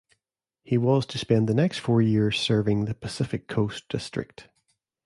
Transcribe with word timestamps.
He 0.63 0.79
was 0.79 1.05
to 1.05 1.19
spend 1.19 1.47
the 1.47 1.53
next 1.53 1.77
four 1.77 2.01
years 2.01 2.39
serving 2.39 2.85
the 2.85 2.95
Pacific 2.95 3.47
Coast 3.47 3.87
district. 3.87 4.49